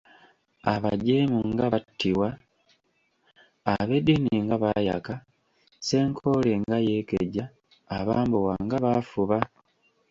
"Abajeemu 0.73 1.39
nga 1.51 1.65
battibwa, 1.73 2.29
ab’eddiini 3.75 4.35
nga 4.45 4.55
baayaka, 4.63 5.13
Ssenkoole 5.79 6.51
nga 6.61 6.77
yeekeja, 6.87 7.45
abambowa 7.97 8.53
nga 8.65 8.77
bafuba!" 8.83 9.37